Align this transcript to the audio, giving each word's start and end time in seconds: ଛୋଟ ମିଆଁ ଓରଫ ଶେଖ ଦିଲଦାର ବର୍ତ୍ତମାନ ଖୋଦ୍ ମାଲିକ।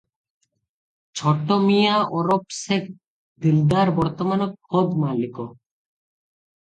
ଛୋଟ 1.21 1.57
ମିଆଁ 1.65 1.99
ଓରଫ 2.21 2.57
ଶେଖ 2.61 2.89
ଦିଲଦାର 3.45 3.95
ବର୍ତ୍ତମାନ 4.01 4.49
ଖୋଦ୍ 4.71 4.99
ମାଲିକ। 5.05 5.51